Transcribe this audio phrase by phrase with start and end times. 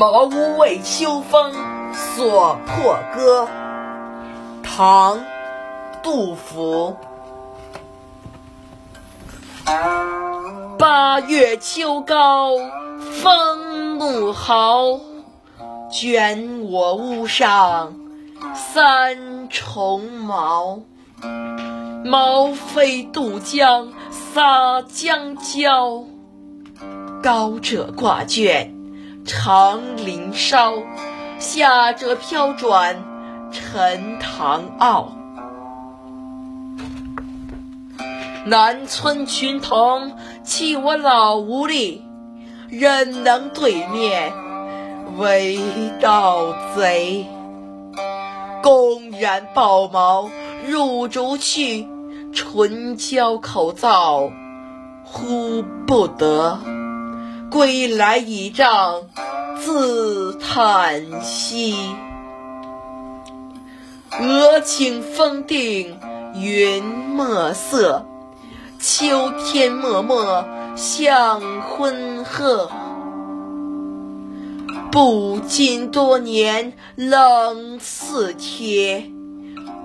[0.00, 1.52] 茅屋为秋风
[1.92, 3.46] 所破歌。
[4.62, 5.18] 唐·
[6.02, 6.96] 杜甫。
[10.78, 12.52] 八月秋高
[13.20, 14.98] 风怒号，
[15.92, 17.94] 卷我屋上
[18.54, 20.80] 三重茅。
[22.06, 26.04] 茅飞渡江洒江郊，
[27.22, 28.79] 高者挂卷
[29.24, 30.82] 长林梢，
[31.38, 32.96] 下者飘转
[33.52, 35.12] 沉塘坳。
[38.46, 40.12] 南村群童
[40.42, 42.02] 欺我老无力，
[42.68, 44.32] 忍能对面
[45.18, 45.58] 为
[46.00, 47.26] 盗贼。
[48.62, 50.30] 公然抱茅
[50.66, 51.86] 入竹去，
[52.32, 54.30] 唇焦口燥
[55.04, 56.58] 呼不得。
[57.50, 59.02] 归来倚杖
[59.58, 61.74] 自叹息。
[64.20, 65.98] 俄顷风定
[66.34, 68.06] 云墨色。
[68.82, 70.42] 秋天漠漠
[70.74, 72.70] 向昏壑，
[74.90, 79.10] 不禁多年冷似铁。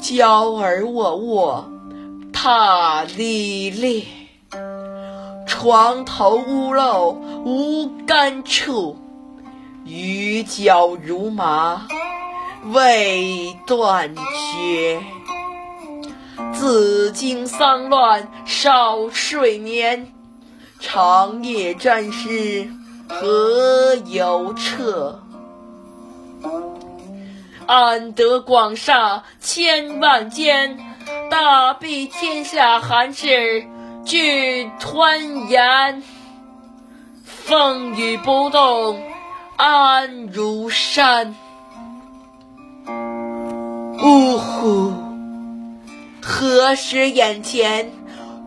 [0.00, 1.70] 娇儿卧卧
[2.32, 4.02] 踏里裂，
[5.62, 8.96] 床头屋漏无干处，
[9.84, 11.86] 雨脚如麻
[12.72, 15.02] 未断绝。
[16.54, 20.10] 自经丧乱少睡眠，
[20.78, 22.70] 长夜战事
[23.06, 25.20] 何由彻？
[27.66, 30.78] 安得广厦千万间，
[31.30, 33.66] 大庇天下寒士
[34.04, 36.02] 俱湍岩。
[37.24, 39.02] 风雨不动
[39.56, 41.34] 安如山。
[44.02, 44.92] 呜呼！
[46.22, 47.90] 何时眼前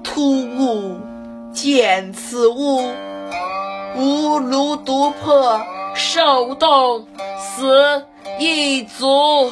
[0.04, 1.00] 突兀
[1.52, 2.92] 见此物？
[3.96, 5.62] 吾庐独破，
[5.94, 7.06] 受冻
[7.38, 8.06] 死
[8.40, 9.52] 亦足。